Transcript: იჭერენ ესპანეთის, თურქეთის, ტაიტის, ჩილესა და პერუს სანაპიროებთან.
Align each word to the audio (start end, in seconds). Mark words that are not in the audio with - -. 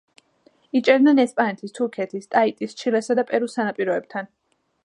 იჭერენ 0.79 1.21
ესპანეთის, 1.25 1.75
თურქეთის, 1.79 2.27
ტაიტის, 2.37 2.75
ჩილესა 2.83 3.21
და 3.21 3.29
პერუს 3.31 3.59
სანაპიროებთან. 3.59 4.35